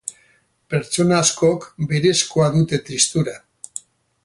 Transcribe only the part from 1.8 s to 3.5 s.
berezkoa dute tristura.